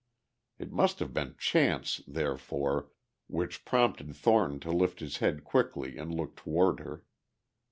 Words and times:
It 0.57 0.71
must 0.71 0.97
have 0.97 1.13
been 1.13 1.35
chance, 1.37 2.01
therefore, 2.07 2.89
which 3.27 3.65
prompted 3.65 4.15
Thornton 4.15 4.59
to 4.61 4.71
lift 4.71 4.99
his 4.99 5.17
head 5.17 5.43
quickly 5.43 5.95
and 5.99 6.11
look 6.11 6.35
toward 6.35 6.79
her. 6.79 7.03